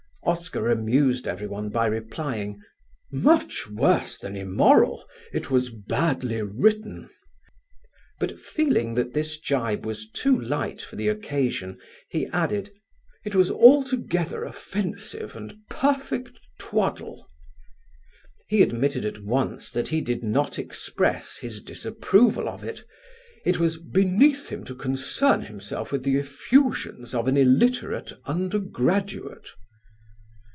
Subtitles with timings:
[0.23, 2.61] Oscar amused everyone by replying:
[3.11, 7.09] "Much worse than immoral, it was badly written,"
[8.19, 11.77] but feeling that this gibe was too light for the occasion
[12.07, 12.71] he added:
[13.25, 17.27] "It was altogether offensive and perfect twaddle."
[18.47, 22.85] He admitted at once that he did not express his disapproval of it;
[23.43, 29.49] it was "beneath him to concern himself with the effusions of an illiterate undergraduate."